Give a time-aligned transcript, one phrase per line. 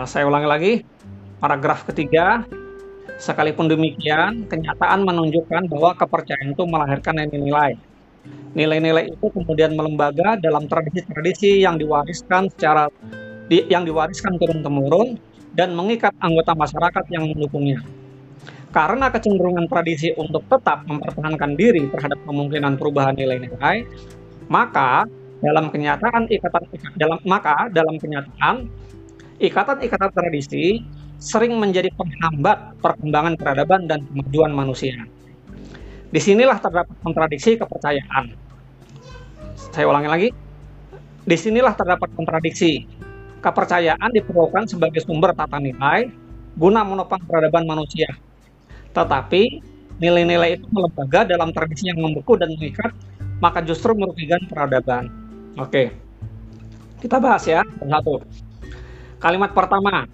[0.00, 0.72] Nah, saya ulangi lagi,
[1.44, 2.40] paragraf ketiga,
[3.20, 7.76] sekalipun demikian, kenyataan menunjukkan bahwa kepercayaan itu melahirkan nilai-nilai.
[8.56, 12.88] Nilai-nilai itu kemudian melembaga dalam tradisi-tradisi yang diwariskan secara
[13.52, 15.20] di, yang diwariskan turun-temurun
[15.52, 17.84] dan mengikat anggota masyarakat yang mendukungnya.
[18.72, 23.84] Karena kecenderungan tradisi untuk tetap mempertahankan diri terhadap kemungkinan perubahan nilai-nilai,
[24.48, 25.04] maka
[25.44, 26.64] dalam kenyataan ikatan
[26.96, 28.64] dalam maka dalam kenyataan
[29.40, 30.84] ikatan-ikatan tradisi
[31.20, 34.96] sering menjadi penghambat perkembangan peradaban dan kemajuan manusia.
[36.10, 38.36] Di sinilah terdapat kontradiksi kepercayaan.
[39.72, 40.28] Saya ulangi lagi.
[41.24, 42.84] Di sinilah terdapat kontradiksi.
[43.40, 46.12] Kepercayaan diperlukan sebagai sumber tata nilai
[46.60, 48.12] guna menopang peradaban manusia
[48.90, 49.62] tetapi
[50.02, 52.90] nilai-nilai itu melembaga dalam tradisi yang membeku dan mengikat,
[53.38, 55.06] maka justru merugikan peradaban.
[55.58, 55.94] Oke,
[56.98, 58.22] kita bahas ya satu.
[59.20, 60.08] Kalimat pertama,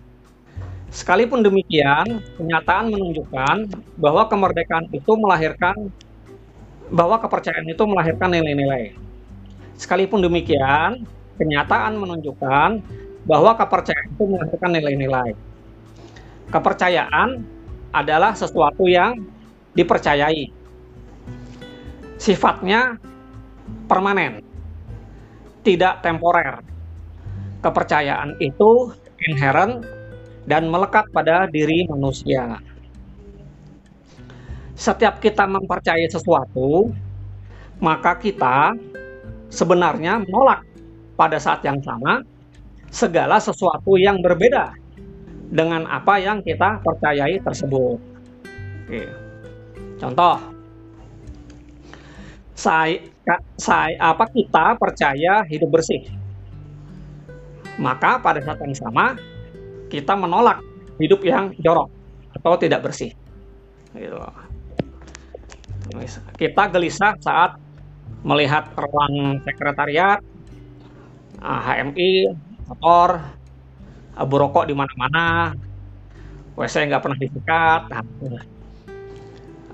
[0.90, 3.70] sekalipun demikian, kenyataan menunjukkan
[4.02, 5.94] bahwa kemerdekaan itu melahirkan
[6.90, 8.98] bahwa kepercayaan itu melahirkan nilai-nilai.
[9.78, 11.06] Sekalipun demikian,
[11.38, 12.82] kenyataan menunjukkan
[13.30, 15.30] bahwa kepercayaan itu melahirkan nilai-nilai.
[16.50, 17.46] Kepercayaan
[17.94, 19.22] adalah sesuatu yang
[19.78, 20.50] dipercayai.
[22.18, 22.98] Sifatnya
[23.86, 24.42] permanen,
[25.62, 26.58] tidak temporer.
[27.66, 28.94] Kepercayaan itu
[29.26, 29.82] inherent
[30.46, 32.62] dan melekat pada diri manusia.
[34.78, 36.94] Setiap kita mempercayai sesuatu,
[37.82, 38.78] maka kita
[39.50, 40.62] sebenarnya menolak
[41.18, 42.22] pada saat yang sama
[42.94, 44.70] segala sesuatu yang berbeda
[45.50, 47.98] dengan apa yang kita percayai tersebut.
[48.86, 49.02] Oke.
[49.96, 50.38] Contoh,
[52.52, 53.00] saya,
[53.58, 56.04] saya apa kita percaya hidup bersih,
[57.76, 59.16] maka pada saat yang sama
[59.92, 60.60] kita menolak
[61.00, 61.92] hidup yang jorok
[62.36, 63.12] atau tidak bersih.
[63.96, 64.16] Gitu.
[66.36, 67.56] Kita gelisah saat
[68.26, 70.18] melihat ruang sekretariat,
[71.40, 72.34] HMI,
[72.66, 73.22] motor,
[74.18, 75.54] abu rokok di mana-mana,
[76.58, 78.02] WC nggak pernah disikat, nah,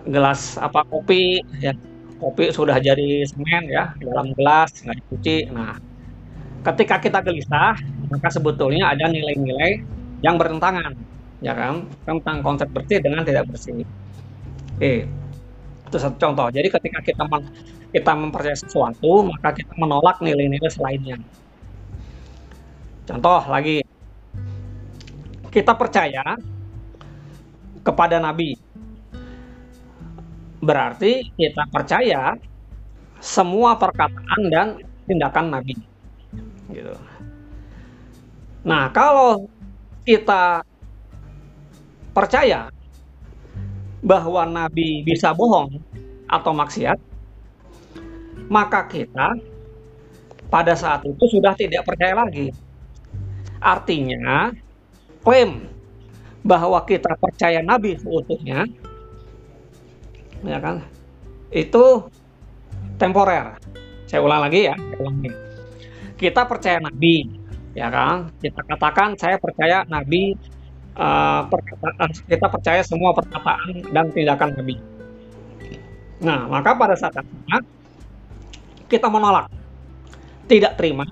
[0.03, 1.71] gelas apa kopi ya
[2.19, 5.47] kopi sudah jadi semen ya dalam gelas nggak dicuci.
[5.51, 5.79] Nah,
[6.63, 7.75] ketika kita gelisah,
[8.09, 9.83] maka sebetulnya ada nilai-nilai
[10.23, 10.95] yang bertentangan,
[11.43, 13.83] ya kan, tentang konsep bersih dengan tidak bersih.
[14.79, 15.11] Oke,
[15.91, 16.49] itu satu contoh.
[16.55, 17.25] Jadi ketika kita
[17.93, 21.19] kita mempercayai sesuatu, maka kita menolak nilai-nilai selainnya.
[23.03, 23.83] Contoh lagi,
[25.51, 26.39] kita percaya
[27.83, 28.55] kepada Nabi.
[30.63, 32.39] Berarti kita percaya
[33.19, 34.79] semua perkataan dan
[35.11, 35.92] tindakan Nabi.
[36.73, 36.97] Gitu.
[38.65, 39.47] Nah, kalau
[40.03, 40.65] kita
[42.17, 42.73] percaya
[44.03, 45.79] bahwa Nabi bisa bohong
[46.27, 46.99] atau maksiat,
[48.51, 49.39] maka kita
[50.53, 52.51] pada saat itu sudah tidak percaya lagi.
[53.63, 54.51] Artinya,
[55.23, 55.71] klaim
[56.43, 58.67] bahwa kita percaya Nabi seutuhnya,
[60.43, 60.83] ya kan?
[61.55, 62.11] Itu
[62.99, 63.55] temporer.
[64.11, 65.52] Saya ulang lagi ya, ulangi.
[66.23, 67.27] Kita percaya Nabi,
[67.75, 68.31] ya kan?
[68.39, 70.39] Kita katakan saya percaya Nabi
[70.95, 71.43] uh,
[72.31, 74.77] kita percaya semua perkataan dan tindakan Nabi.
[76.23, 77.59] Nah, maka pada saat itu
[78.87, 79.51] kita menolak,
[80.47, 81.03] tidak terima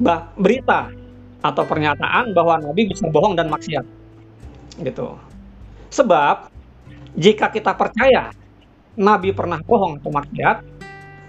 [0.00, 0.88] bah, berita
[1.42, 3.84] atau pernyataan bahwa Nabi bisa bohong dan maksiat.
[4.80, 5.08] Gitu.
[5.92, 6.48] Sebab
[7.18, 8.32] jika kita percaya
[8.96, 10.56] Nabi pernah bohong atau maksiat,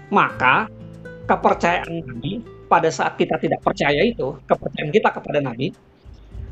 [0.08, 0.70] maka
[1.28, 5.70] kepercayaan Nabi pada saat kita tidak percaya itu, kepercayaan kita kepada Nabi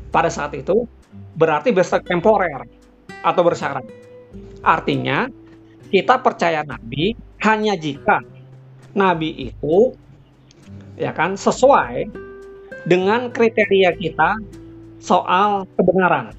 [0.07, 0.87] pada saat itu
[1.35, 2.63] berarti bersifat temporer
[3.19, 3.83] atau bersyarat.
[4.63, 5.27] Artinya,
[5.91, 7.11] kita percaya Nabi
[7.43, 8.23] hanya jika
[8.95, 9.91] Nabi itu
[10.95, 12.07] ya kan sesuai
[12.87, 14.39] dengan kriteria kita
[15.03, 16.31] soal kebenaran.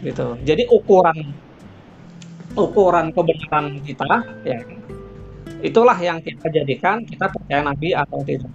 [0.00, 0.40] Gitu.
[0.48, 1.36] Jadi ukuran
[2.56, 4.64] ukuran kebenaran kita ya
[5.60, 8.52] itulah yang kita jadikan kita percaya nabi atau tidak.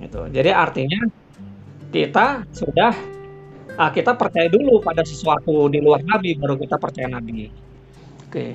[0.00, 0.20] Gitu.
[0.30, 1.00] Jadi artinya
[1.90, 2.92] kita sudah
[3.78, 7.50] uh, kita percaya dulu pada sesuatu di luar nabi baru kita percaya nabi.
[8.26, 8.54] Oke.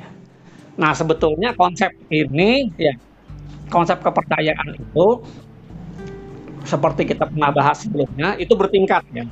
[0.80, 2.96] Nah, sebetulnya konsep ini ya
[3.68, 5.08] konsep kepercayaan itu
[6.64, 9.26] seperti kita pernah bahas sebelumnya itu bertingkat ya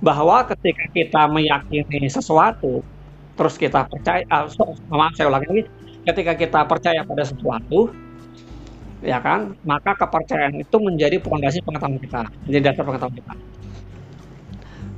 [0.00, 2.80] bahwa ketika kita meyakini sesuatu
[3.36, 4.48] terus kita percaya uh,
[4.92, 5.62] maaf saya ulangi lagi
[6.10, 7.90] ketika kita percaya pada sesuatu
[9.00, 9.56] ya kan?
[9.64, 13.34] Maka kepercayaan itu menjadi pondasi pengetahuan kita, menjadi dasar pengetahuan kita.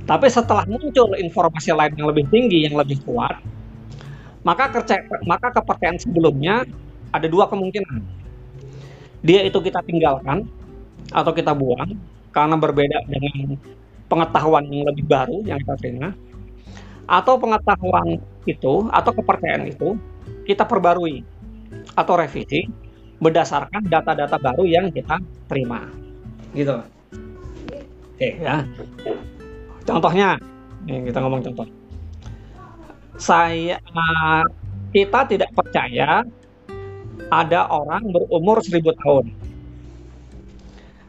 [0.03, 3.39] Tapi setelah muncul informasi lain yang lebih tinggi, yang lebih kuat,
[4.43, 6.67] maka kerja, maka kepercayaan sebelumnya
[7.15, 8.03] ada dua kemungkinan.
[9.23, 10.43] Dia itu kita tinggalkan
[11.15, 11.95] atau kita buang
[12.35, 13.55] karena berbeda dengan
[14.11, 16.11] pengetahuan yang lebih baru yang kita terima
[17.07, 19.95] atau pengetahuan itu atau kepercayaan itu
[20.43, 21.23] kita perbarui
[21.95, 22.67] atau revisi
[23.23, 25.87] berdasarkan data-data baru yang kita terima.
[26.51, 26.75] Gitu.
[28.13, 28.67] Oke ya.
[29.87, 30.39] Contohnya
[30.87, 31.67] ini kita ngomong contoh.
[33.15, 33.79] Saya
[34.91, 36.25] kita tidak percaya
[37.31, 39.31] ada orang berumur seribu tahun.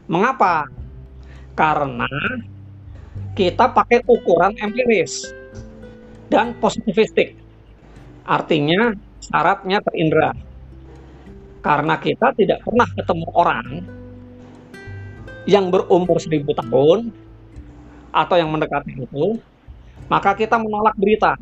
[0.09, 0.69] Mengapa?
[1.57, 2.09] Karena
[3.35, 5.27] kita pakai ukuran empiris
[6.31, 7.35] dan positivistik.
[8.25, 8.95] Artinya
[9.25, 10.31] syaratnya terindra.
[11.65, 13.67] Karena kita tidak pernah ketemu orang
[15.49, 17.09] yang berumur seribu tahun
[18.13, 19.41] atau yang mendekati itu,
[20.05, 21.33] maka kita menolak berita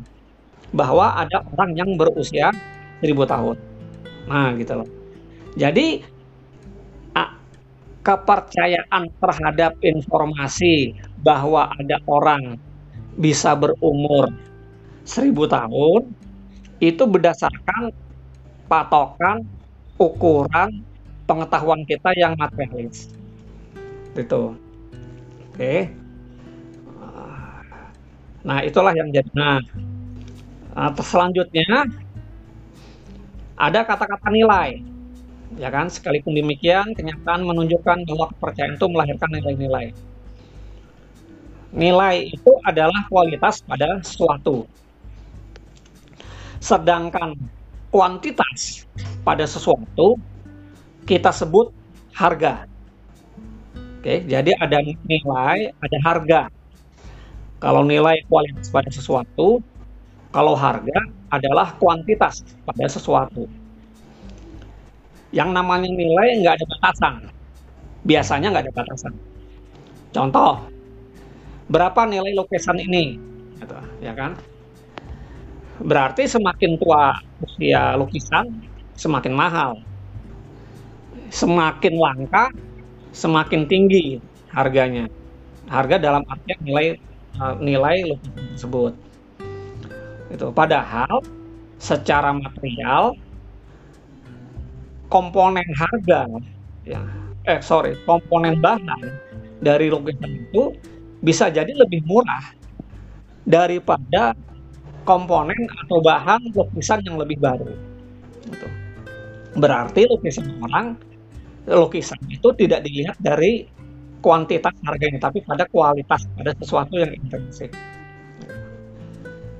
[0.72, 2.50] bahwa ada orang yang berusia
[3.04, 3.60] seribu tahun.
[4.24, 4.88] Nah, gitu loh.
[5.54, 6.16] Jadi
[8.04, 10.92] kepercayaan terhadap informasi
[11.24, 12.60] bahwa ada orang
[13.16, 14.28] bisa berumur
[15.08, 16.12] seribu tahun
[16.82, 17.94] itu berdasarkan
[18.66, 19.46] patokan
[20.00, 20.82] ukuran
[21.24, 23.10] pengetahuan kita yang materialis.
[24.14, 24.58] Itu.
[25.54, 25.90] Oke.
[28.44, 29.30] Nah itulah yang jadi.
[29.32, 29.58] Nah,
[30.76, 31.88] nah selanjutnya
[33.56, 34.84] ada kata-kata nilai.
[35.56, 35.88] Ya kan?
[35.88, 39.86] Sekalipun demikian kenyataan menunjukkan bahwa kepercayaan itu melahirkan nilai-nilai.
[41.74, 44.68] Nilai itu adalah kualitas pada sesuatu
[46.64, 47.36] sedangkan
[47.92, 48.88] kuantitas
[49.20, 50.16] pada sesuatu
[51.04, 51.68] kita sebut
[52.16, 52.64] harga
[54.00, 56.40] oke jadi ada nilai ada harga
[57.60, 59.60] kalau nilai kualitas pada sesuatu
[60.32, 63.44] kalau harga adalah kuantitas pada sesuatu
[65.34, 67.14] yang namanya nilai nggak ada batasan.
[68.06, 69.12] Biasanya nggak ada batasan.
[70.14, 70.62] Contoh,
[71.66, 73.18] berapa nilai lukisan ini?
[73.58, 74.38] Gitu, ya kan?
[75.82, 78.46] Berarti semakin tua usia lukisan,
[78.94, 79.72] semakin mahal.
[81.34, 82.54] Semakin langka,
[83.10, 84.22] semakin tinggi
[84.54, 85.10] harganya.
[85.66, 86.86] Harga dalam artian nilai
[87.40, 88.92] eh, nilai lukisan tersebut.
[90.30, 91.24] Itu padahal
[91.78, 93.18] secara material
[95.12, 96.26] komponen harga
[96.82, 97.00] ya
[97.44, 99.20] eh sorry komponen bahan
[99.60, 100.72] dari lukisan itu
[101.20, 102.44] bisa jadi lebih murah
[103.44, 104.32] daripada
[105.04, 107.68] komponen atau bahan lukisan yang lebih baru.
[108.48, 108.68] Gitu.
[109.54, 110.98] Berarti lukisan orang
[111.64, 113.68] lukisan itu tidak dilihat dari
[114.24, 117.70] kuantitas harganya, tapi pada kualitas, pada sesuatu yang intrinsik.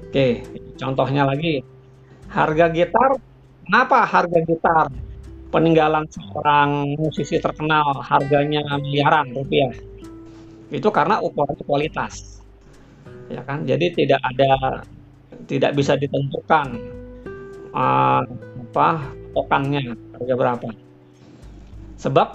[0.08, 0.40] Oke,
[0.80, 1.60] contohnya lagi,
[2.32, 3.20] harga gitar.
[3.64, 4.92] Kenapa harga gitar
[5.54, 9.70] peninggalan seorang musisi terkenal harganya miliaran rupiah
[10.74, 12.42] itu karena ukuran kualitas
[13.30, 14.82] ya kan jadi tidak ada
[15.46, 16.78] tidak bisa ditentukan
[17.74, 18.22] uh,
[18.70, 18.88] apa
[19.34, 20.68] tokannya harga berapa.
[21.98, 22.28] Sebab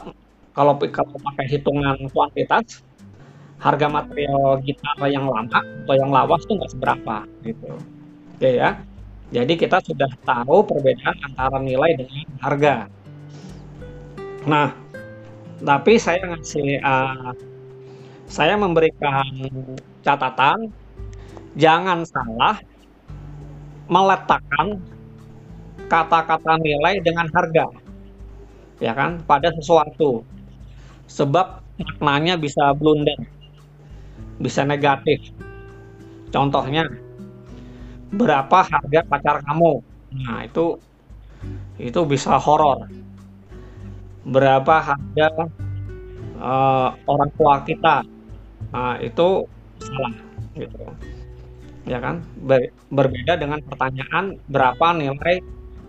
[0.55, 2.83] kalau kalau pakai hitungan kuantitas
[3.59, 7.71] harga material gitar yang lama atau yang lawas itu nggak seberapa gitu.
[8.35, 8.79] Oke ya.
[9.29, 12.75] Jadi kita sudah tahu perbedaan antara nilai dengan harga.
[14.49, 14.73] Nah,
[15.61, 17.35] tapi saya ngasih uh,
[18.25, 19.27] saya memberikan
[20.01, 20.73] catatan
[21.59, 22.57] jangan salah
[23.89, 24.77] meletakkan
[25.89, 27.73] kata-kata nilai dengan harga
[28.79, 30.23] ya kan pada sesuatu.
[31.09, 33.17] Sebab maknanya bisa blunder
[34.39, 35.19] bisa negatif.
[36.29, 36.87] Contohnya
[38.13, 39.81] berapa harga pacar kamu?
[40.21, 40.77] Nah itu
[41.81, 42.87] itu bisa horor.
[44.23, 45.27] Berapa harga
[46.37, 48.05] uh, orang tua kita?
[48.69, 49.49] Nah, itu
[49.81, 50.13] salah
[50.53, 50.77] gitu
[51.89, 52.21] ya kan?
[52.37, 55.41] Ber berbeda dengan pertanyaan berapa nilai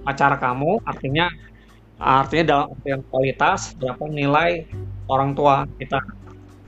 [0.02, 0.80] pacar kamu?
[0.88, 1.28] Artinya
[2.00, 4.64] artinya dalam artian kualitas berapa nilai
[5.12, 6.00] orang tua kita?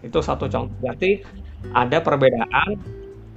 [0.05, 0.77] Itu satu contoh.
[0.85, 1.25] Berarti
[1.73, 2.77] ada perbedaan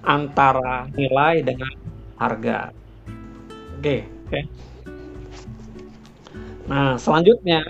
[0.04, 1.72] antara nilai dengan
[2.20, 2.76] harga.
[3.80, 4.30] Oke okay, oke.
[4.30, 4.44] Okay.
[6.66, 7.62] nah selanjutnya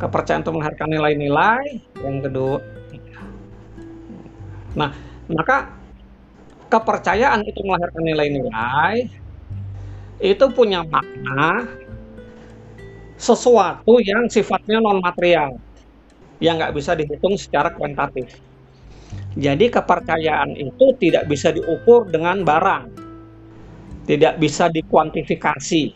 [0.00, 1.64] kepercayaan untuk menghargai nilai-nilai
[2.00, 2.58] yang kedua
[4.74, 4.90] nah
[5.30, 5.70] maka
[6.70, 9.10] kepercayaan itu melahirkan nilai-nilai
[10.22, 11.66] itu punya makna
[13.20, 15.60] sesuatu yang sifatnya non material
[16.40, 18.40] yang nggak bisa dihitung secara kuantitatif.
[19.36, 22.84] Jadi kepercayaan itu tidak bisa diukur dengan barang,
[24.08, 25.94] tidak bisa dikuantifikasi.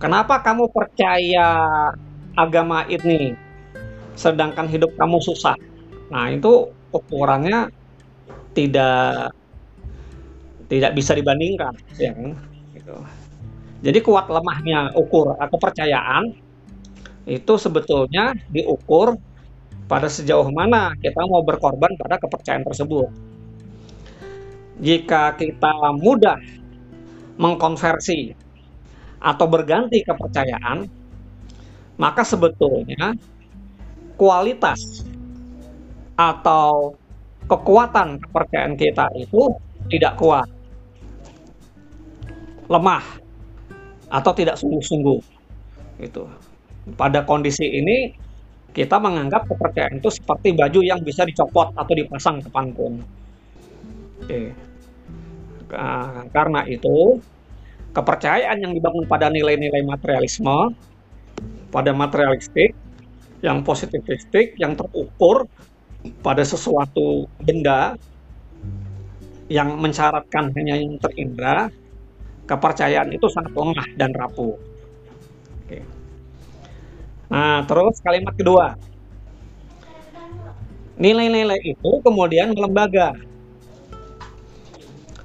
[0.00, 1.48] Kenapa kamu percaya
[2.40, 3.36] agama ini,
[4.16, 5.56] sedangkan hidup kamu susah?
[6.08, 7.68] Nah itu ukurannya
[8.56, 9.36] tidak
[10.70, 12.32] tidak bisa dibandingkan, ya kan?
[12.72, 12.96] Gitu.
[13.80, 16.32] Jadi kuat lemahnya ukur kepercayaan
[17.28, 19.16] itu sebetulnya diukur
[19.90, 23.08] pada sejauh mana kita mau berkorban pada kepercayaan tersebut.
[24.80, 26.40] Jika kita mudah
[27.36, 28.32] mengkonversi
[29.20, 30.99] atau berganti kepercayaan,
[32.00, 33.12] maka sebetulnya
[34.16, 35.04] kualitas
[36.16, 36.96] atau
[37.44, 39.52] kekuatan kepercayaan kita itu
[39.92, 40.48] tidak kuat,
[42.72, 43.04] lemah,
[44.08, 45.20] atau tidak sungguh-sungguh.
[46.00, 46.24] Itu.
[46.96, 48.16] Pada kondisi ini
[48.72, 53.02] kita menganggap kepercayaan itu seperti baju yang bisa dicopot atau dipasang ke panggung.
[54.24, 54.56] Oke.
[56.30, 57.20] Karena itu
[57.92, 60.74] kepercayaan yang dibangun pada nilai-nilai materialisme,
[61.70, 62.74] pada materialistik,
[63.40, 65.48] yang positivistik, yang terukur
[66.20, 67.96] pada sesuatu benda
[69.50, 71.72] yang mensyaratkan hanya yang terindra,
[72.46, 74.54] kepercayaan itu sangat lemah dan rapuh.
[75.66, 75.82] Oke.
[77.30, 78.78] Nah, terus kalimat kedua.
[81.00, 83.16] Nilai-nilai itu kemudian melembaga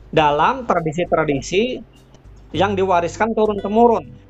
[0.09, 1.83] dalam tradisi-tradisi
[2.55, 4.25] yang diwariskan turun-temurun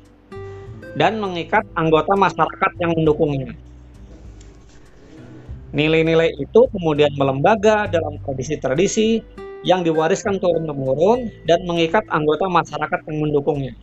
[0.96, 3.52] dan mengikat anggota masyarakat yang mendukungnya.
[5.76, 9.20] Nilai-nilai itu kemudian melembaga dalam tradisi-tradisi
[9.60, 13.76] yang diwariskan turun-temurun dan mengikat anggota masyarakat yang mendukungnya.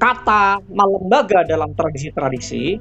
[0.00, 2.80] Kata melembaga dalam tradisi-tradisi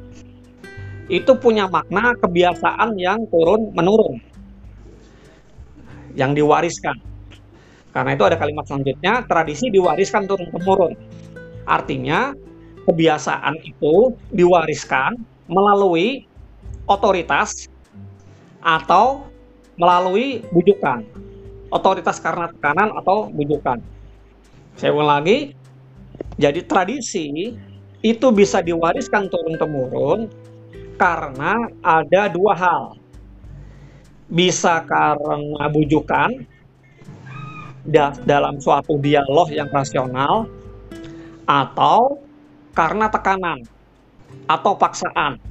[1.11, 4.23] itu punya makna kebiasaan yang turun menurun
[6.15, 6.95] yang diwariskan.
[7.91, 10.95] Karena itu ada kalimat selanjutnya tradisi diwariskan turun temurun
[11.65, 12.33] artinya
[12.85, 15.17] kebiasaan itu diwariskan
[15.49, 16.29] melalui
[16.85, 17.69] otoritas
[18.61, 19.25] atau
[19.77, 21.05] melalui bujukan.
[21.73, 23.81] Otoritas karena tekanan atau bujukan.
[24.77, 25.57] Saya ulang lagi.
[26.39, 27.55] Jadi tradisi
[28.03, 30.31] itu bisa diwariskan turun-temurun
[30.95, 32.83] karena ada dua hal.
[34.31, 36.47] Bisa karena bujukan
[38.25, 40.49] dalam suatu dialog yang rasional
[41.45, 42.21] atau
[42.75, 43.63] karena tekanan
[44.49, 45.41] atau paksaan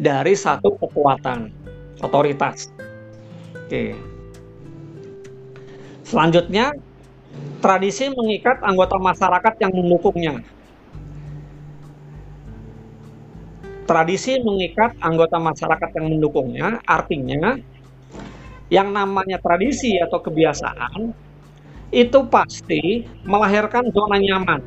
[0.00, 1.50] dari satu kekuatan
[2.00, 2.70] otoritas.
[3.64, 3.96] Oke.
[6.04, 6.76] Selanjutnya
[7.64, 10.44] Tradisi mengikat anggota masyarakat yang mendukungnya.
[13.88, 17.56] Tradisi mengikat anggota masyarakat yang mendukungnya, artinya
[18.68, 21.16] yang namanya tradisi atau kebiasaan
[21.88, 24.60] itu pasti melahirkan zona nyaman.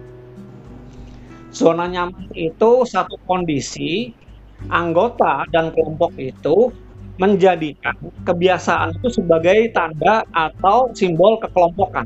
[1.58, 4.14] Zona nyaman itu satu kondisi
[4.70, 6.70] anggota dan kelompok itu
[7.18, 7.98] menjadikan
[8.30, 12.06] kebiasaan itu sebagai tanda atau simbol kekelompokan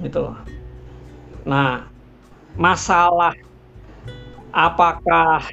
[0.00, 0.32] gitu.
[1.44, 1.84] Nah,
[2.56, 3.36] masalah
[4.48, 5.44] apakah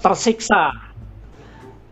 [0.00, 0.72] tersiksa,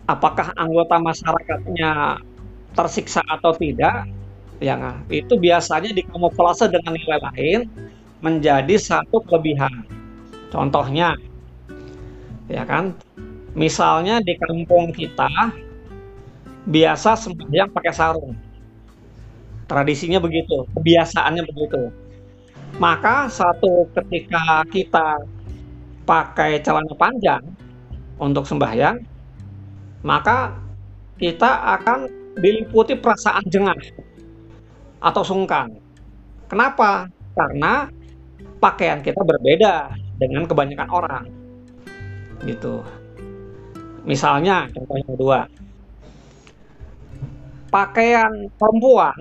[0.08, 2.24] apakah anggota masyarakatnya
[2.72, 4.08] tersiksa atau tidak,
[4.60, 4.76] ya
[5.12, 7.60] itu biasanya dikamuflase dengan nilai lain
[8.24, 9.86] menjadi satu kelebihan.
[10.48, 11.14] Contohnya,
[12.48, 12.96] ya kan,
[13.52, 15.28] misalnya di kampung kita
[16.68, 18.36] biasa sembahyang pakai sarung
[19.68, 21.92] Tradisinya begitu, kebiasaannya begitu.
[22.80, 25.28] Maka satu ketika kita
[26.08, 27.44] pakai celana panjang
[28.16, 28.96] untuk sembahyang,
[30.00, 30.56] maka
[31.20, 32.08] kita akan
[32.40, 33.76] diliputi perasaan jengah
[35.04, 35.68] atau sungkan.
[36.48, 37.12] Kenapa?
[37.36, 37.92] Karena
[38.58, 41.24] pakaian kita berbeda dengan kebanyakan orang.
[42.42, 42.82] Gitu.
[44.06, 45.38] Misalnya, contoh yang kedua,
[47.68, 49.18] pakaian perempuan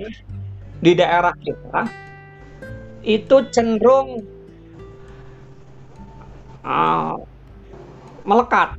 [0.79, 1.89] di daerah kita
[3.03, 4.23] itu cenderung
[6.63, 7.15] uh,
[8.27, 8.75] melekat,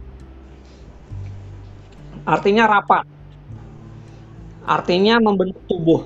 [2.28, 3.04] artinya rapat,
[4.68, 6.02] artinya membentuk tubuh.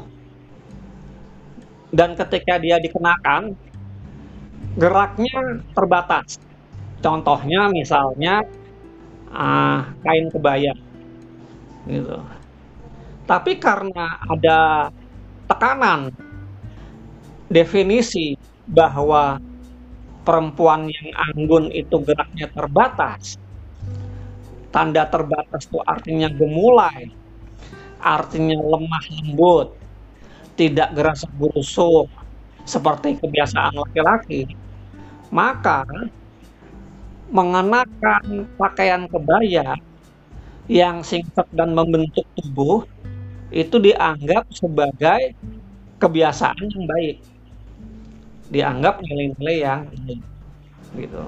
[1.93, 3.53] Dan ketika dia dikenakan,
[4.79, 6.41] geraknya terbatas.
[7.03, 8.47] Contohnya misalnya
[9.35, 10.71] uh, kain kebaya,
[11.91, 12.19] gitu.
[13.27, 14.91] Tapi karena ada
[15.51, 16.15] tekanan
[17.51, 18.39] definisi
[18.71, 19.43] bahwa
[20.23, 23.35] perempuan yang anggun itu geraknya terbatas.
[24.73, 27.13] Tanda terbatas itu artinya gemulai,
[28.01, 29.77] artinya lemah lembut,
[30.57, 32.09] tidak gerasa gerusuk,
[32.65, 34.47] seperti kebiasaan laki-laki.
[35.33, 35.87] Maka
[37.33, 39.75] mengenakan pakaian kebaya
[40.69, 42.85] yang singkat dan membentuk tubuh
[43.53, 45.33] itu dianggap sebagai
[45.97, 47.17] kebiasaan yang baik
[48.53, 49.89] dianggap nilai-nilai yang
[50.93, 51.25] gitu.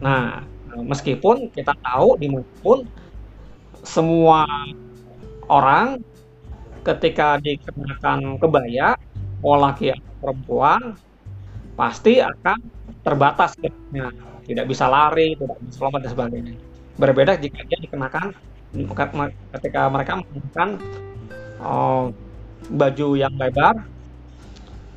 [0.00, 0.40] Nah,
[0.72, 2.88] meskipun kita tahu di mana pun
[3.84, 4.48] semua
[5.52, 6.00] orang
[6.80, 8.96] ketika dikenakan kebaya,
[9.44, 10.96] mau laki atau perempuan,
[11.76, 12.58] pasti akan
[13.04, 14.08] terbatas geraknya,
[14.48, 16.54] tidak bisa lari, tidak bisa lompat dan sebagainya.
[16.96, 18.32] Berbeda jika dia dikenakan
[19.52, 20.68] ketika mereka menggunakan
[21.60, 22.10] oh,
[22.72, 23.84] baju yang lebar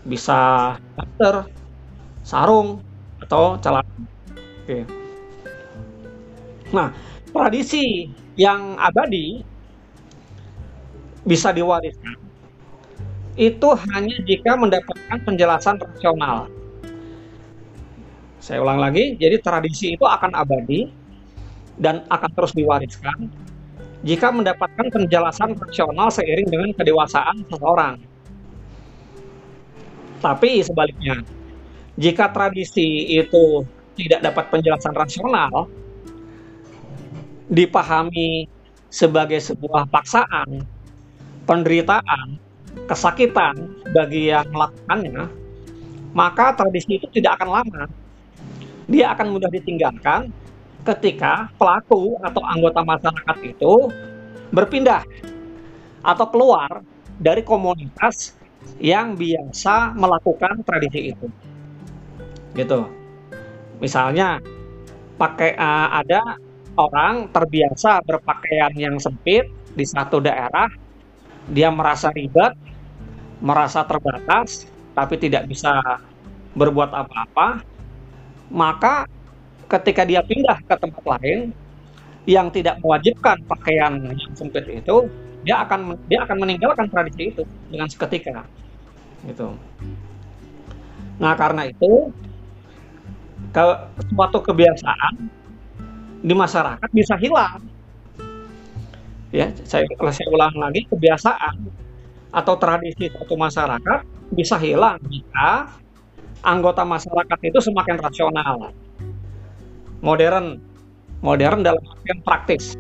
[0.08, 1.52] bisa masker,
[2.24, 2.80] sarung,
[3.20, 3.92] atau celana.
[4.64, 4.88] Oke.
[6.72, 6.96] Nah,
[7.36, 8.08] tradisi
[8.40, 9.44] yang abadi
[11.28, 12.27] bisa diwariskan
[13.38, 16.50] itu hanya jika mendapatkan penjelasan rasional.
[18.42, 20.90] Saya ulang lagi, jadi tradisi itu akan abadi
[21.78, 23.30] dan akan terus diwariskan
[24.02, 27.98] jika mendapatkan penjelasan rasional seiring dengan kedewasaan seseorang.
[30.18, 31.22] Tapi sebaliknya,
[31.98, 33.66] jika tradisi itu
[33.98, 35.70] tidak dapat penjelasan rasional,
[37.50, 38.50] dipahami
[38.90, 40.62] sebagai sebuah paksaan,
[41.46, 42.47] penderitaan,
[42.86, 45.26] kesakitan bagi yang melakukannya,
[46.14, 47.84] maka tradisi itu tidak akan lama.
[48.88, 50.32] Dia akan mudah ditinggalkan
[50.88, 53.92] ketika pelaku atau anggota masyarakat itu
[54.56, 55.04] berpindah
[56.00, 56.80] atau keluar
[57.20, 58.38] dari komunitas
[58.80, 61.28] yang biasa melakukan tradisi itu.
[62.56, 62.82] Gitu.
[63.84, 64.40] Misalnya
[65.18, 66.22] pakai uh, ada
[66.78, 70.70] orang terbiasa berpakaian yang sempit di satu daerah,
[71.50, 72.54] dia merasa ribet,
[73.42, 74.66] merasa terbatas,
[74.98, 75.78] tapi tidak bisa
[76.58, 77.62] berbuat apa-apa,
[78.50, 79.06] maka
[79.68, 81.54] ketika dia pindah ke tempat lain
[82.28, 85.08] yang tidak mewajibkan pakaian yang sempit itu,
[85.46, 88.44] dia akan dia akan meninggalkan tradisi itu dengan seketika
[89.24, 89.54] gitu.
[91.18, 92.12] Nah karena itu
[93.54, 93.66] ke
[94.12, 95.16] suatu kebiasaan
[96.22, 97.64] di masyarakat bisa hilang.
[99.32, 101.87] Ya saya saya ulang lagi kebiasaan
[102.32, 104.00] atau tradisi suatu masyarakat
[104.36, 105.72] bisa hilang jika
[106.44, 108.72] anggota masyarakat itu semakin rasional.
[110.04, 110.62] Modern
[111.24, 112.78] modern dalam artian praktis.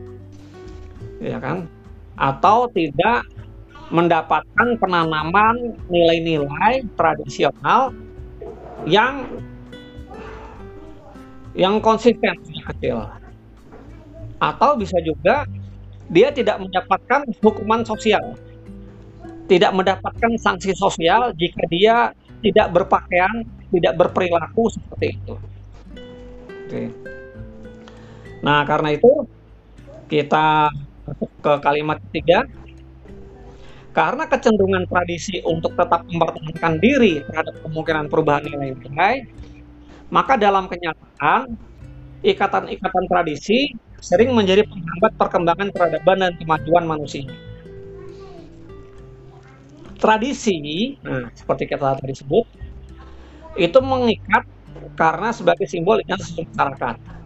[1.17, 1.65] Ya kan?
[2.17, 3.25] Atau tidak
[3.87, 7.95] mendapatkan penanaman nilai-nilai tradisional
[8.83, 9.25] yang
[11.57, 13.09] yang konsisten kecil.
[14.37, 15.47] Atau bisa juga
[16.13, 18.37] dia tidak mendapatkan hukuman sosial
[19.47, 21.95] tidak mendapatkan sanksi sosial jika dia
[22.43, 25.33] tidak berpakaian tidak berperilaku seperti itu
[26.67, 26.83] oke
[28.43, 29.27] nah karena itu
[30.07, 30.71] kita
[31.07, 32.43] masuk ke kalimat ketiga.
[33.95, 39.25] Karena kecenderungan tradisi untuk tetap mempertahankan diri terhadap kemungkinan perubahan nilai-nilai,
[40.13, 41.57] maka dalam kenyataan,
[42.21, 47.25] ikatan-ikatan tradisi sering menjadi penghambat perkembangan peradaban dan kemajuan manusia.
[49.97, 52.45] Tradisi, nah, seperti kita tadi sebut,
[53.57, 54.45] itu mengikat
[54.93, 57.17] karena sebagai simbol identitas masyarakat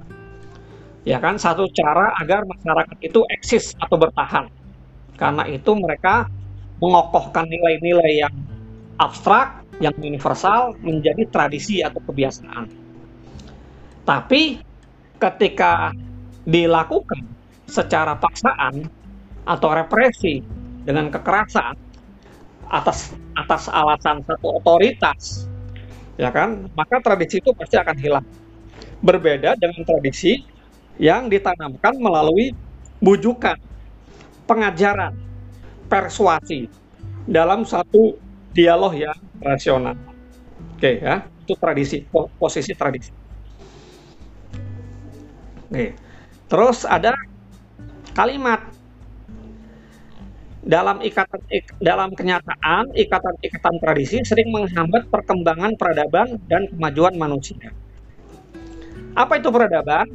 [1.08, 1.38] ya kan?
[1.38, 4.50] Satu cara agar masyarakat itu eksis atau bertahan.
[5.18, 6.26] Karena itu mereka
[6.82, 8.36] mengokohkan nilai-nilai yang
[8.98, 12.70] abstrak yang universal menjadi tradisi atau kebiasaan.
[14.06, 14.62] Tapi
[15.22, 15.94] ketika
[16.46, 17.22] dilakukan
[17.70, 18.90] secara paksaan
[19.46, 20.42] atau represi
[20.82, 21.78] dengan kekerasan
[22.72, 25.46] atas atas alasan satu otoritas
[26.16, 28.26] ya kan maka tradisi itu pasti akan hilang
[29.04, 30.40] berbeda dengan tradisi
[31.02, 32.54] yang ditanamkan melalui
[33.02, 33.58] bujukan,
[34.46, 35.18] pengajaran,
[35.90, 36.70] persuasi
[37.26, 38.16] dalam satu
[38.54, 39.98] dialog yang rasional.
[40.78, 42.06] Oke ya, itu tradisi,
[42.38, 43.12] posisi tradisi.
[45.74, 45.98] Oke.
[46.46, 47.16] Terus ada
[48.14, 48.60] kalimat
[50.62, 57.74] dalam ikatan ik, dalam kenyataan ikatan-ikatan tradisi sering menghambat perkembangan peradaban dan kemajuan manusia.
[59.18, 60.08] Apa itu peradaban?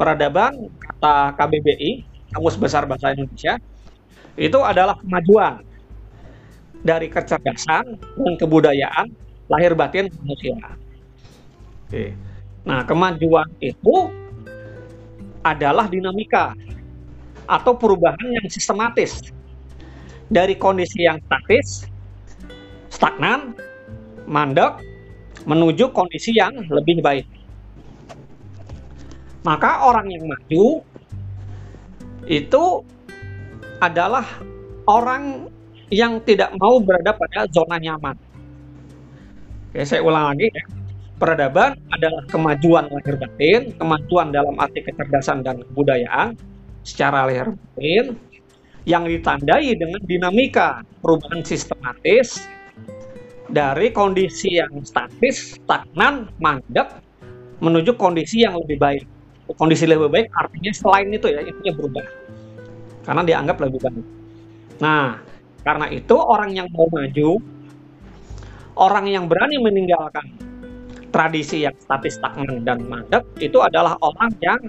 [0.00, 3.60] peradaban kata KBBI Kamus Besar Bahasa Indonesia
[4.40, 5.60] itu adalah kemajuan
[6.80, 9.12] dari kecerdasan dan kebudayaan
[9.52, 10.56] lahir batin manusia.
[11.84, 12.16] Oke.
[12.64, 14.08] Nah, kemajuan itu
[15.44, 16.56] adalah dinamika
[17.50, 19.34] atau perubahan yang sistematis
[20.30, 21.90] dari kondisi yang statis,
[22.94, 23.58] stagnan,
[24.30, 24.78] mandek,
[25.42, 27.26] menuju kondisi yang lebih baik.
[29.42, 30.86] Maka orang yang maju
[32.30, 32.64] itu
[33.82, 34.22] adalah
[34.86, 35.50] orang
[35.90, 38.14] yang tidak mau berada pada zona nyaman.
[39.74, 40.64] Oke, saya ulang lagi ya.
[41.20, 46.32] Peradaban adalah kemajuan lahir batin, kemajuan dalam arti kecerdasan dan kebudayaan
[46.82, 48.16] secara lahir batin
[48.88, 52.40] yang ditandai dengan dinamika perubahan sistematis
[53.50, 56.88] dari kondisi yang statis, stagnan, mandek
[57.60, 59.04] menuju kondisi yang lebih baik.
[59.58, 62.06] Kondisi lebih baik artinya selain itu ya, intinya berubah.
[63.02, 64.06] Karena dianggap lebih baik.
[64.78, 65.18] Nah,
[65.66, 67.42] karena itu orang yang mau maju,
[68.78, 70.24] orang yang berani meninggalkan
[71.10, 74.62] tradisi yang statis stagnan dan mandek itu adalah orang yang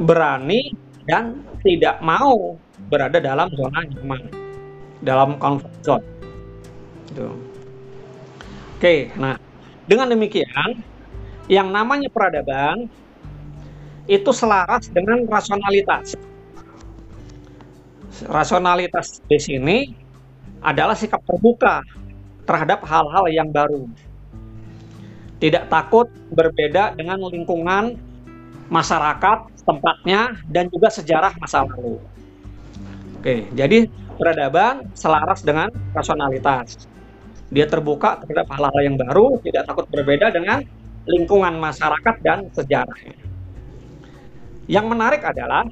[0.00, 0.74] berani
[1.06, 2.58] dan tidak mau
[2.90, 4.22] berada dalam zona nyaman,
[5.04, 6.06] dalam comfort zone.
[7.10, 7.28] Gitu.
[8.78, 9.38] Oke, nah
[9.86, 10.80] dengan demikian
[11.46, 12.88] yang namanya peradaban
[14.04, 16.16] itu selaras dengan rasionalitas
[18.28, 19.78] rasionalitas di sini
[20.62, 21.82] adalah sikap terbuka
[22.44, 23.88] terhadap hal-hal yang baru.
[25.42, 27.98] Tidak takut berbeda dengan lingkungan
[28.72, 32.00] masyarakat tempatnya dan juga sejarah masa lalu.
[33.18, 36.86] Oke, jadi peradaban selaras dengan rasionalitas.
[37.48, 40.60] Dia terbuka terhadap hal-hal yang baru, tidak takut berbeda dengan
[41.08, 43.16] lingkungan masyarakat dan sejarahnya.
[44.64, 45.64] Yang menarik adalah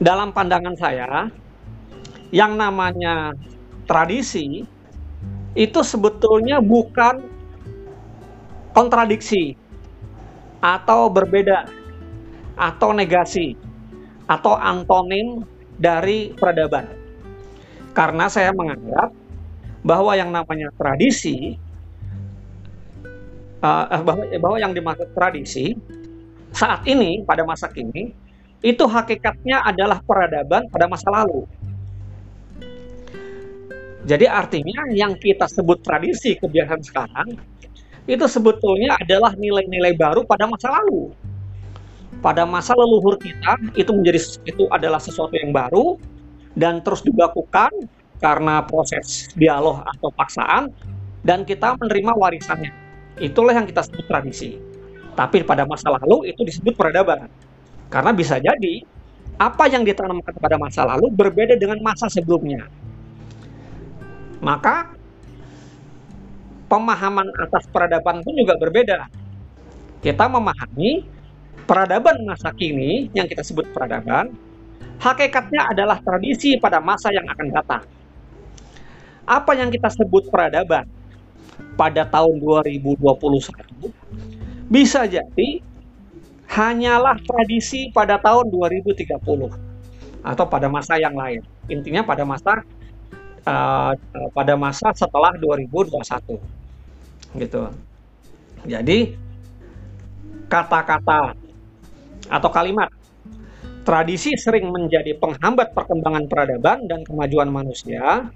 [0.00, 1.28] dalam pandangan saya
[2.32, 3.36] yang namanya
[3.84, 4.64] tradisi
[5.52, 7.28] itu sebetulnya bukan
[8.72, 9.52] kontradiksi
[10.62, 11.66] atau berbeda
[12.54, 13.58] atau negasi
[14.30, 15.42] atau antonim
[15.76, 16.86] dari peradaban.
[17.92, 19.10] Karena saya menganggap
[19.82, 21.58] bahwa yang namanya tradisi
[23.60, 25.74] uh, bahwa, bahwa yang dimaksud tradisi
[26.54, 28.14] saat ini pada masa kini
[28.62, 31.44] itu hakikatnya adalah peradaban pada masa lalu.
[34.02, 37.28] Jadi artinya yang kita sebut tradisi kebiasaan sekarang
[38.06, 41.14] itu sebetulnya adalah nilai-nilai baru pada masa lalu.
[42.22, 45.98] Pada masa leluhur kita itu menjadi itu adalah sesuatu yang baru
[46.54, 47.70] dan terus dilakukan
[48.22, 50.70] karena proses dialog atau paksaan
[51.26, 52.70] dan kita menerima warisannya.
[53.18, 54.58] Itulah yang kita sebut tradisi.
[55.12, 57.28] Tapi pada masa lalu itu disebut peradaban.
[57.90, 58.86] Karena bisa jadi
[59.36, 62.70] apa yang ditanamkan pada masa lalu berbeda dengan masa sebelumnya.
[64.42, 64.94] Maka
[66.72, 69.12] pemahaman atas peradaban pun juga berbeda.
[70.00, 71.04] Kita memahami
[71.68, 74.32] peradaban masa kini yang kita sebut peradaban,
[74.96, 77.84] hakikatnya adalah tradisi pada masa yang akan datang.
[79.28, 80.88] Apa yang kita sebut peradaban
[81.76, 83.92] pada tahun 2021
[84.72, 85.60] bisa jadi
[86.48, 89.20] hanyalah tradisi pada tahun 2030
[90.24, 91.44] atau pada masa yang lain.
[91.68, 92.64] Intinya pada masa
[93.46, 93.92] uh,
[94.34, 96.61] pada masa setelah 2021.
[97.36, 97.62] Gitu.
[98.68, 98.98] Jadi
[100.46, 101.34] kata-kata
[102.28, 102.92] atau kalimat
[103.82, 108.30] tradisi sering menjadi penghambat perkembangan peradaban dan kemajuan manusia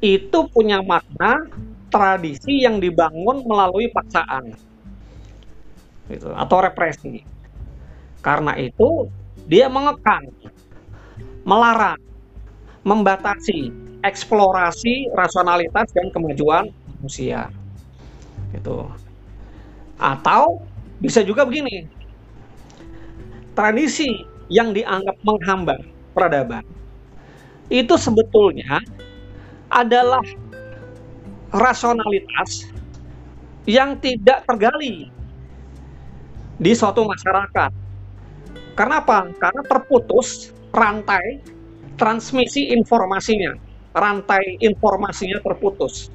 [0.00, 1.36] itu punya makna
[1.92, 4.56] tradisi yang dibangun melalui paksaan
[6.08, 7.20] gitu, atau represi.
[8.24, 9.10] Karena itu
[9.44, 10.24] dia mengekang,
[11.44, 12.00] melarang,
[12.82, 13.70] membatasi
[14.02, 17.50] eksplorasi rasionalitas dan kemajuan manusia.
[18.56, 18.78] Gitu.
[20.00, 20.64] Atau
[21.00, 21.88] bisa juga begini.
[23.56, 24.08] Tradisi
[24.52, 25.80] yang dianggap menghambat
[26.12, 26.64] peradaban
[27.66, 28.78] itu sebetulnya
[29.66, 30.22] adalah
[31.50, 32.70] rasionalitas
[33.66, 35.10] yang tidak tergali
[36.56, 37.72] di suatu masyarakat.
[38.78, 39.34] Karena apa?
[39.34, 41.42] Karena terputus rantai
[41.98, 43.56] transmisi informasinya,
[43.96, 46.12] rantai informasinya terputus.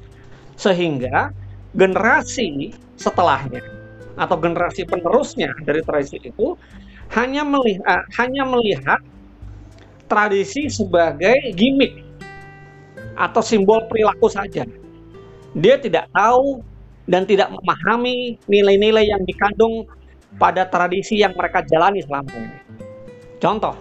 [0.56, 1.34] Sehingga
[1.72, 3.64] generasi setelahnya
[4.20, 6.54] atau generasi penerusnya dari tradisi itu
[7.16, 9.00] hanya melihat hanya melihat
[10.08, 12.04] tradisi sebagai gimmick
[13.16, 14.64] atau simbol perilaku saja.
[15.52, 16.64] Dia tidak tahu
[17.08, 19.84] dan tidak memahami nilai-nilai yang dikandung
[20.40, 22.58] pada tradisi yang mereka jalani selama ini.
[23.36, 23.76] Contoh,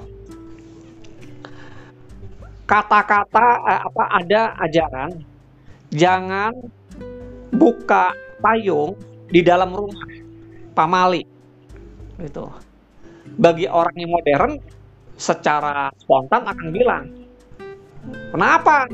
[2.67, 5.11] kata-kata eh, apa ada ajaran
[5.91, 6.51] jangan
[7.61, 8.09] buka
[8.41, 8.97] payung
[9.29, 10.09] di dalam rumah
[10.73, 11.21] pamali
[12.17, 12.49] gitu.
[13.37, 14.57] Bagi orang yang modern
[15.13, 17.05] secara spontan akan bilang
[18.33, 18.89] kenapa?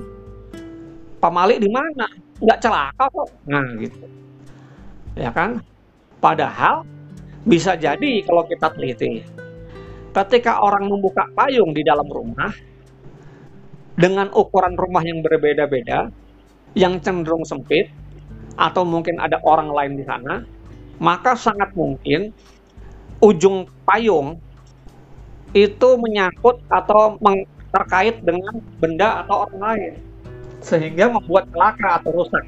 [1.24, 2.12] Pamali di mana?
[2.44, 3.30] Nggak celaka kok.
[3.48, 4.04] Nah gitu.
[5.16, 5.64] Ya kan?
[6.20, 6.84] Padahal
[7.48, 9.24] bisa jadi kalau kita teliti
[10.12, 12.52] ketika orang membuka payung di dalam rumah
[13.98, 16.10] dengan ukuran rumah yang berbeda-beda,
[16.78, 17.90] yang cenderung sempit,
[18.58, 20.42] atau mungkin ada orang lain di sana,
[20.98, 22.34] maka sangat mungkin
[23.22, 24.42] ujung payung
[25.54, 27.16] itu menyangkut atau
[27.72, 29.94] terkait dengan benda atau orang lain,
[30.60, 32.46] sehingga membuat celaka atau rusak,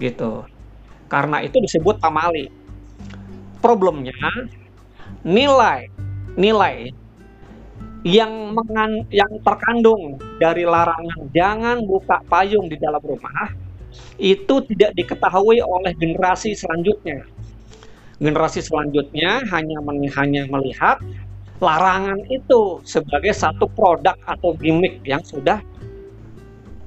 [0.00, 0.42] gitu.
[1.08, 2.52] Karena itu disebut pamali.
[3.58, 4.14] Problemnya
[5.26, 5.90] nilai
[6.38, 6.94] nilai
[8.06, 13.50] yang mengan, yang terkandung dari larangan jangan buka payung di dalam rumah
[14.18, 17.22] itu tidak diketahui oleh generasi selanjutnya.
[18.18, 19.78] Generasi selanjutnya hanya
[20.18, 20.98] hanya melihat
[21.62, 25.62] larangan itu sebagai satu produk atau gimmick yang sudah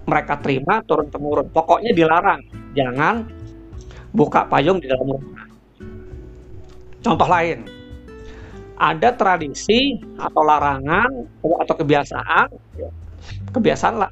[0.08, 1.47] mereka terima turun temurun.
[1.56, 2.43] Pokoknya dilarang,
[2.76, 3.28] jangan
[4.12, 5.47] buka payung di dalam rumah.
[7.00, 7.63] Contoh lain,
[8.82, 12.47] ada tradisi atau larangan atau kebiasaan
[13.54, 14.12] kebiasaan lah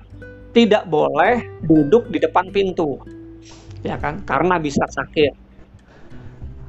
[0.53, 2.97] tidak boleh duduk di depan pintu.
[3.85, 4.21] Ya kan?
[4.25, 5.33] Karena bisa sakit.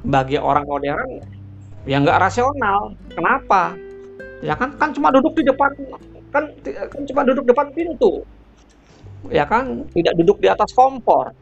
[0.01, 1.11] Bagi orang modern
[1.85, 2.93] ya nggak rasional.
[3.13, 3.73] Kenapa?
[4.41, 4.77] Ya kan?
[4.77, 5.71] Kan cuma duduk di depan
[6.31, 8.23] kan kan cuma duduk depan pintu.
[9.29, 9.85] Ya kan?
[9.93, 11.33] Tidak duduk di atas kompor.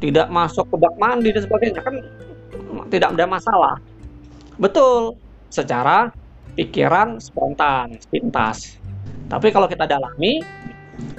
[0.00, 1.80] Tidak masuk ke bak mandi dan sebagainya.
[1.84, 1.96] Kan
[2.88, 3.76] tidak ada masalah.
[4.56, 5.16] Betul.
[5.52, 6.08] Secara
[6.56, 8.76] pikiran spontan, pintas.
[9.28, 10.44] Tapi kalau kita dalami,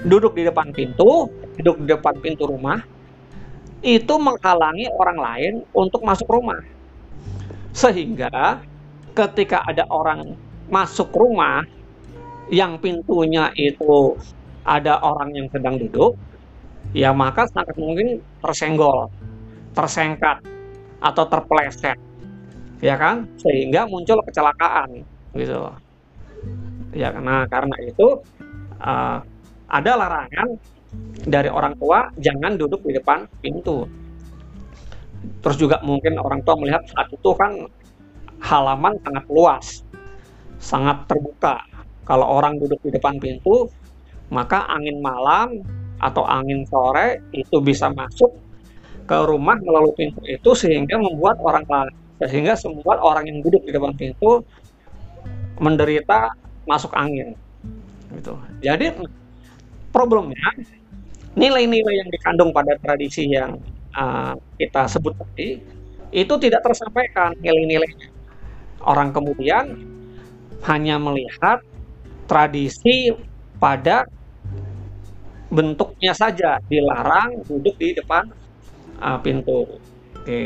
[0.05, 2.81] duduk di depan pintu, duduk di depan pintu rumah,
[3.83, 6.61] itu menghalangi orang lain untuk masuk rumah.
[7.73, 8.61] Sehingga
[9.17, 10.37] ketika ada orang
[10.69, 11.65] masuk rumah
[12.49, 14.17] yang pintunya itu
[14.63, 16.15] ada orang yang sedang duduk,
[16.95, 19.09] ya maka sangat mungkin tersenggol,
[19.73, 20.39] tersengkat,
[21.03, 21.99] atau terpeleset
[22.79, 25.03] ya kan sehingga muncul kecelakaan
[25.35, 25.71] gitu
[26.95, 28.07] ya karena karena itu
[28.79, 29.19] uh,
[29.73, 30.53] ada larangan
[31.25, 33.89] dari orang tua jangan duduk di depan pintu.
[35.41, 37.65] Terus juga mungkin orang tua melihat saat itu kan
[38.43, 39.65] halaman sangat luas
[40.61, 41.65] sangat terbuka.
[42.05, 43.67] Kalau orang duduk di depan pintu
[44.29, 45.65] maka angin malam
[45.97, 48.29] atau angin sore itu bisa masuk
[49.03, 51.63] ke rumah melalui pintu itu sehingga membuat orang
[52.23, 54.43] sehingga semua orang yang duduk di depan pintu
[55.59, 56.31] menderita
[56.67, 57.35] masuk angin
[58.15, 58.35] gitu.
[58.63, 58.95] Jadi
[59.93, 60.49] problemnya
[61.37, 63.61] nilai-nilai yang dikandung pada tradisi yang
[63.93, 65.61] uh, kita sebut tadi
[66.13, 68.09] itu tidak tersampaikan nilai-nilainya
[68.83, 69.77] orang kemudian
[70.65, 71.61] hanya melihat
[72.27, 73.13] tradisi
[73.59, 74.07] pada
[75.53, 78.25] bentuknya saja dilarang duduk di depan
[78.97, 79.77] uh, pintu
[80.17, 80.41] oke.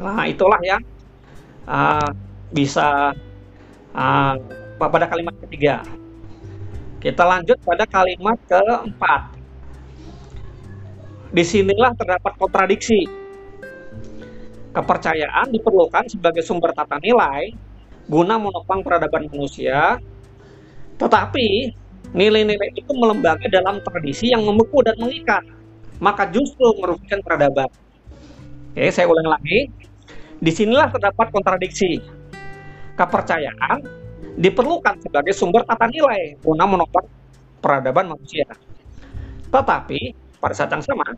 [0.00, 0.82] Nah, itulah yang
[1.68, 2.10] uh,
[2.50, 3.14] bisa
[3.94, 4.34] uh,
[4.80, 5.82] pada kalimat ketiga.
[7.04, 9.36] Kita lanjut pada kalimat keempat.
[11.36, 13.04] Di sinilah terdapat kontradiksi.
[14.72, 17.52] Kepercayaan diperlukan sebagai sumber tata nilai
[18.08, 20.00] guna menopang peradaban manusia,
[20.96, 21.76] tetapi
[22.16, 25.44] nilai-nilai itu melembaga dalam tradisi yang membeku dan mengikat,
[26.00, 27.68] maka justru merugikan peradaban.
[28.72, 29.68] Oke, saya ulang lagi.
[30.40, 32.00] Di sinilah terdapat kontradiksi.
[32.96, 33.80] Kepercayaan
[34.34, 37.06] diperlukan sebagai sumber tata nilai guna menopang
[37.62, 38.46] peradaban manusia.
[39.48, 40.00] Tetapi
[40.42, 41.14] pada saat yang sama,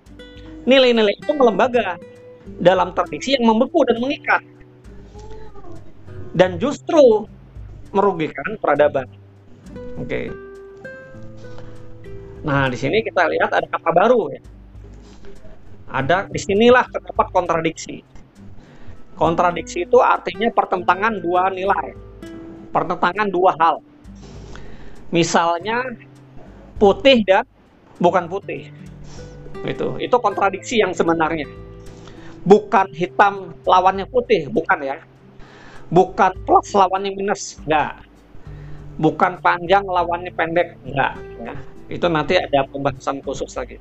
[0.69, 1.97] nilai-nilai itu melembaga
[2.61, 4.43] dalam tradisi yang membeku dan mengikat.
[6.37, 7.25] Dan justru
[7.97, 9.09] merugikan peradaban.
[9.97, 10.29] Oke.
[12.45, 14.41] Nah, di sini kita lihat ada kata baru ya
[15.91, 18.03] ada di sinilah terdapat kontradiksi.
[19.17, 21.97] Kontradiksi itu artinya pertentangan dua nilai,
[22.77, 23.81] pertentangan dua hal.
[25.09, 25.81] Misalnya
[26.77, 27.49] putih dan
[27.97, 28.69] bukan putih.
[29.65, 31.49] Itu, itu kontradiksi yang sebenarnya.
[32.45, 35.01] Bukan hitam lawannya putih, bukan ya.
[35.89, 38.05] Bukan plus lawannya minus, enggak.
[39.01, 41.17] Bukan panjang lawannya pendek, enggak.
[41.41, 41.55] Ya.
[41.89, 43.81] Itu nanti ada pembahasan khusus lagi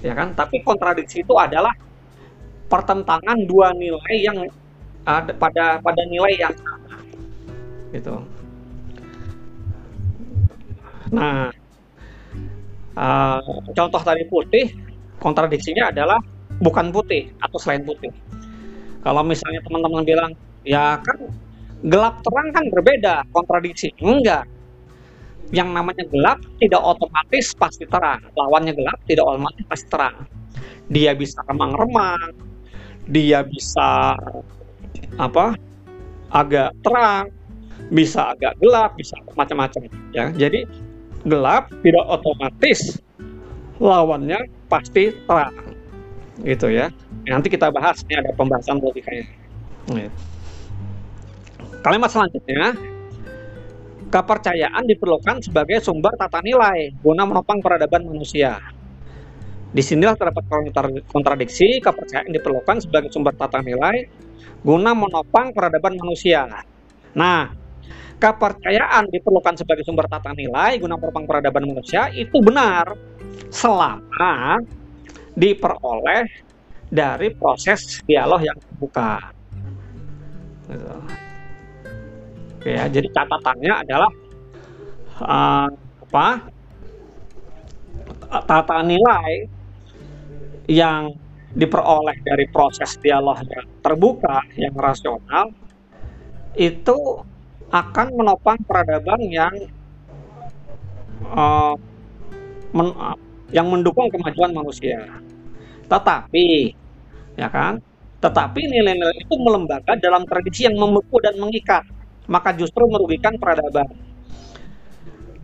[0.00, 1.72] ya kan tapi kontradiksi itu adalah
[2.72, 4.38] pertentangan dua nilai yang
[5.04, 6.54] ada pada pada nilai yang
[7.90, 8.22] gitu
[11.10, 11.50] Nah,
[12.94, 13.42] uh,
[13.74, 14.70] contoh tadi putih,
[15.18, 16.22] kontradiksinya adalah
[16.62, 18.14] bukan putih atau selain putih.
[19.02, 20.30] Kalau misalnya teman-teman bilang,
[20.62, 21.18] ya kan
[21.82, 23.90] gelap terang kan berbeda, kontradiksi.
[23.98, 24.46] Enggak.
[25.50, 28.22] Yang namanya gelap tidak otomatis pasti terang.
[28.38, 30.16] Lawannya gelap tidak otomatis pasti terang.
[30.86, 32.38] Dia bisa remang-remang,
[33.10, 34.14] dia bisa
[35.18, 35.58] apa?
[36.30, 37.26] agak terang,
[37.90, 40.30] bisa agak gelap, bisa macam-macam ya.
[40.30, 40.64] Jadi
[41.26, 43.02] gelap tidak otomatis
[43.82, 44.38] lawannya
[44.70, 45.74] pasti terang.
[46.40, 46.88] Gitu ya.
[47.28, 49.26] Nanti kita bahas ini ada pembahasan logikanya.
[51.80, 52.76] Kalimat selanjutnya,
[54.08, 58.58] kepercayaan diperlukan sebagai sumber tata nilai guna menopang peradaban manusia.
[59.70, 60.44] Di sinilah terdapat
[61.10, 64.08] kontradiksi, kepercayaan diperlukan sebagai sumber tata nilai
[64.66, 66.48] guna menopang peradaban manusia.
[67.14, 67.59] Nah,
[68.20, 72.92] kepercayaan diperlukan sebagai sumber tata nilai guna menopang peradaban manusia itu benar
[73.48, 74.60] selama
[75.32, 76.28] diperoleh
[76.92, 79.32] dari proses dialog yang terbuka.
[80.68, 80.96] Gitu.
[82.60, 84.10] Oke ya, jadi catatannya adalah
[85.24, 85.68] uh,
[86.04, 86.28] apa?
[88.30, 89.48] Tata nilai
[90.68, 91.10] yang
[91.50, 95.50] diperoleh dari proses dialog yang terbuka, yang rasional,
[96.54, 97.26] itu
[97.70, 99.54] akan menopang peradaban yang
[101.30, 101.74] uh,
[102.74, 103.18] men, uh,
[103.54, 105.06] yang mendukung kemajuan manusia.
[105.86, 106.74] Tetapi,
[107.38, 107.82] ya kan?
[108.20, 111.82] Tetapi nilai-nilai itu melembaga dalam tradisi yang membeku dan mengikat
[112.30, 113.90] maka justru merugikan peradaban.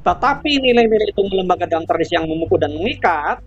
[0.07, 3.43] Tetapi nilai-nilai itu melembaga dalam tradisi yang memukul dan mengikat,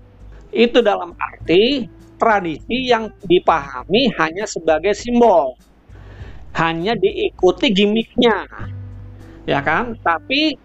[0.51, 1.87] itu dalam arti
[2.19, 5.55] tradisi yang dipahami hanya sebagai simbol.
[6.57, 8.45] Hanya diikuti gimmicknya.
[9.45, 9.97] Ya kan?
[10.01, 10.57] Tapi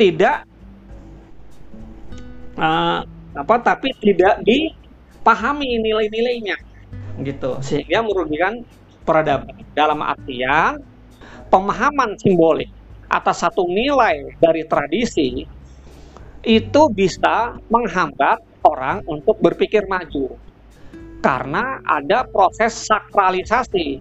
[0.00, 0.48] tidak
[2.56, 3.04] uh,
[3.36, 6.56] apa tapi tidak dipahami nilai-nilainya
[7.22, 8.64] gitu sehingga merugikan
[9.04, 10.80] peradaban dalam artian
[11.52, 12.72] pemahaman simbolik
[13.10, 15.44] atas satu nilai dari tradisi
[16.40, 20.34] itu bisa menghambat orang untuk berpikir maju
[21.20, 24.00] karena ada proses sakralisasi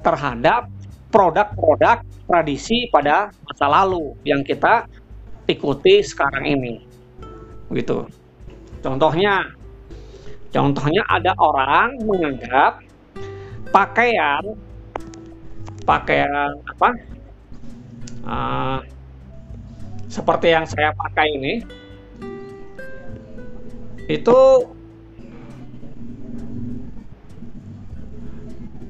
[0.00, 0.68] terhadap
[1.10, 4.86] produk-produk tradisi pada masa lalu yang kita
[5.50, 6.74] ikuti sekarang ini.
[7.74, 8.06] Gitu.
[8.80, 9.44] Contohnya
[10.50, 12.82] contohnya ada orang menganggap
[13.70, 14.42] pakaian
[15.86, 16.90] pakaian apa
[18.26, 18.78] uh,
[20.10, 21.54] seperti yang saya pakai ini
[24.10, 24.38] itu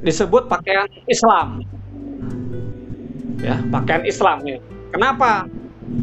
[0.01, 1.65] disebut pakaian Islam
[3.41, 4.59] ya pakaian Islam ya
[4.93, 5.49] kenapa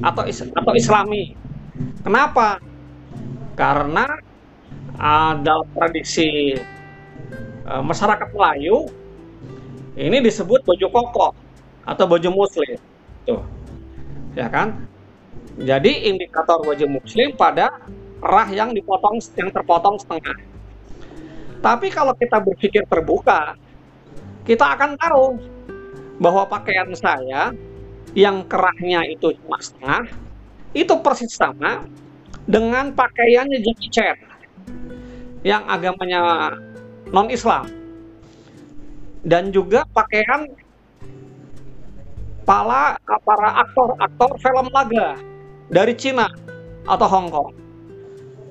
[0.04, 1.38] atau is atau Islami
[2.02, 2.62] kenapa
[3.58, 4.06] karena
[4.98, 6.58] uh, dalam tradisi
[7.66, 8.90] uh, masyarakat Melayu
[9.98, 11.28] ini disebut baju koko
[11.82, 12.78] atau baju muslim.
[13.26, 13.42] Tuh.
[14.38, 14.86] Ya kan?
[15.58, 17.82] Jadi indikator baju muslim pada
[18.22, 20.38] rah yang dipotong yang terpotong setengah.
[21.58, 23.58] Tapi kalau kita berpikir terbuka,
[24.48, 25.36] kita akan tahu
[26.24, 27.52] bahwa pakaian saya
[28.16, 30.08] yang kerahnya itu cuma setengah,
[30.72, 31.84] itu persis sama
[32.48, 34.18] dengan pakaiannya Jackie Chan
[35.44, 36.56] yang agamanya
[37.12, 37.68] non-Islam.
[39.28, 40.48] Dan juga pakaian
[42.48, 45.20] para para aktor-aktor film laga
[45.68, 46.32] dari Cina
[46.88, 47.52] atau Hong Kong.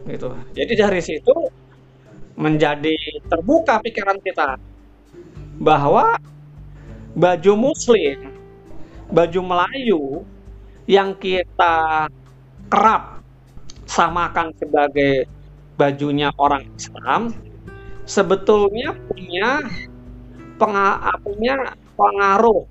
[0.04, 0.28] Gitu.
[0.52, 1.34] Jadi dari situ
[2.36, 2.92] menjadi
[3.32, 4.60] terbuka pikiran kita
[5.66, 6.14] bahwa
[7.18, 8.30] baju muslim
[9.10, 10.22] baju Melayu
[10.86, 12.06] yang kita
[12.70, 13.18] kerap
[13.90, 15.26] samakan sebagai
[15.74, 17.34] bajunya orang Islam
[18.06, 19.66] sebetulnya punya
[20.56, 22.62] punya pengaruh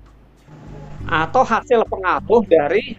[1.06, 2.96] atau hasil pengaruh dari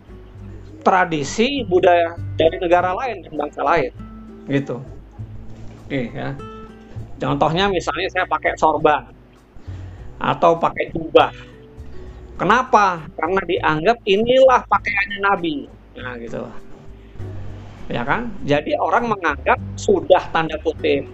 [0.86, 3.92] tradisi budaya dari negara lain dan bangsa lain
[4.48, 4.80] gitu.
[5.90, 6.38] Oke, ya.
[7.18, 9.17] Contohnya misalnya saya pakai sorban
[10.18, 11.32] atau pakai jubah.
[12.38, 13.06] Kenapa?
[13.18, 15.56] Karena dianggap inilah pakaiannya nabi.
[15.98, 16.46] Nah gitu
[17.88, 18.30] ya kan?
[18.44, 21.08] Jadi orang menganggap sudah tanda kutip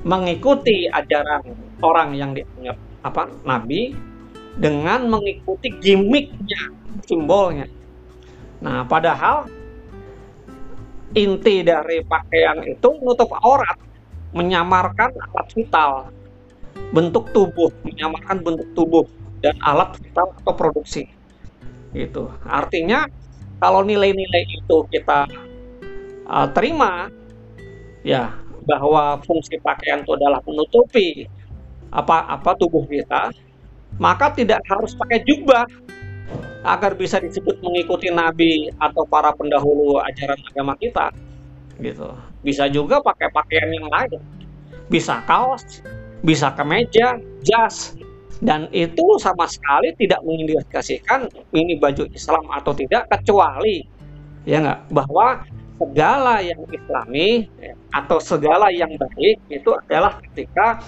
[0.00, 1.44] mengikuti ajaran
[1.84, 3.92] orang yang dianggap apa nabi
[4.56, 6.72] dengan mengikuti gimmicknya
[7.04, 7.68] simbolnya.
[8.60, 9.48] Nah padahal
[11.16, 13.76] inti dari pakaian itu menutup aurat
[14.30, 16.06] menyamarkan alat vital
[16.90, 19.04] bentuk tubuh menyamarkan bentuk tubuh
[19.40, 21.08] dan alat vital atau produksi.
[21.94, 23.06] Itu artinya
[23.60, 25.28] kalau nilai-nilai itu kita
[26.26, 27.10] uh, terima,
[28.06, 31.26] ya bahwa fungsi pakaian itu adalah menutupi
[31.90, 33.34] apa-apa tubuh kita,
[33.98, 35.66] maka tidak harus pakai jubah
[36.62, 41.10] agar bisa disebut mengikuti nabi atau para pendahulu ajaran agama kita.
[41.80, 42.08] Gitu.
[42.44, 44.20] Bisa juga pakai pakaian yang lain.
[44.92, 45.80] Bisa kaos
[46.20, 47.96] bisa kemeja jas
[48.40, 53.84] dan itu sama sekali tidak mengindikasikan ini baju Islam atau tidak kecuali
[54.48, 55.44] ya nggak bahwa
[55.80, 60.84] segala yang islami ya, atau segala yang baik itu adalah ketika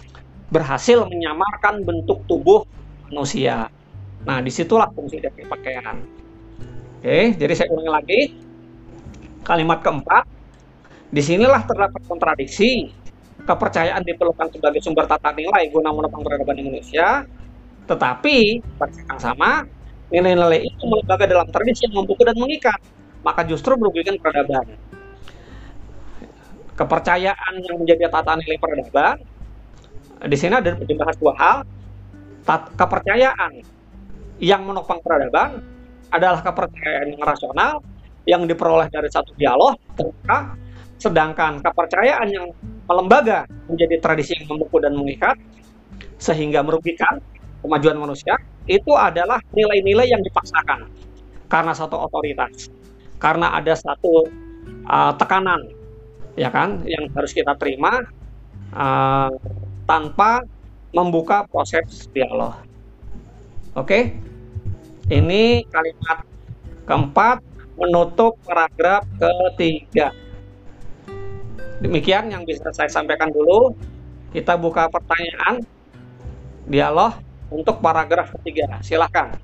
[0.53, 2.65] berhasil menyamarkan bentuk tubuh
[3.09, 3.73] manusia
[4.23, 5.99] Nah, di situlah fungsi dari pakaian.
[7.03, 8.21] Oke, jadi saya ulangi lagi.
[9.43, 10.25] Kalimat keempat,
[11.11, 12.95] di sinilah terdapat kontradiksi.
[13.43, 17.27] Kepercayaan diperlukan sebagai sumber tata nilai guna menopang peradaban Indonesia,
[17.91, 19.67] tetapi pada yang sama,
[20.15, 22.79] nilai-nilai itu melembaga dalam tradisi yang membuku dan mengikat,
[23.27, 24.79] maka justru merugikan peradaban.
[26.79, 29.17] Kepercayaan yang menjadi tata nilai peradaban,
[30.23, 31.57] di sini ada dibahas dua hal,
[32.79, 33.53] kepercayaan
[34.39, 35.63] yang menopang peradaban
[36.15, 37.83] adalah kepercayaan yang rasional
[38.23, 39.75] yang diperoleh dari satu dialog
[41.03, 42.47] sedangkan kepercayaan yang
[42.93, 45.41] melembaga menjadi tradisi yang memukul dan mengikat
[46.21, 47.25] sehingga merugikan
[47.65, 48.37] kemajuan manusia
[48.69, 50.93] itu adalah nilai-nilai yang dipaksakan
[51.49, 52.69] karena satu otoritas,
[53.17, 54.29] karena ada satu
[54.89, 55.69] uh, tekanan,
[56.37, 58.01] ya kan, yang harus kita terima
[58.73, 59.33] uh,
[59.85, 60.45] tanpa
[60.93, 62.57] membuka proses dialog.
[63.73, 64.03] Oke, okay?
[65.13, 66.25] Ini kalimat
[66.89, 67.45] keempat
[67.77, 70.22] menutup paragraf ketiga.
[71.83, 73.75] Demikian yang bisa saya sampaikan dulu.
[74.31, 75.67] Kita buka pertanyaan
[76.71, 77.19] dialog
[77.51, 78.79] untuk paragraf ketiga.
[78.81, 79.35] Silahkan.